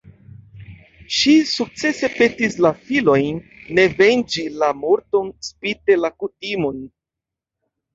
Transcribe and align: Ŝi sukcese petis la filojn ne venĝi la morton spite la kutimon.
Ŝi 1.17 1.33
sukcese 1.49 2.09
petis 2.15 2.57
la 2.67 2.73
filojn 2.89 3.39
ne 3.79 3.87
venĝi 4.03 4.49
la 4.67 4.75
morton 4.83 5.33
spite 5.53 6.03
la 6.05 6.17
kutimon. 6.21 6.87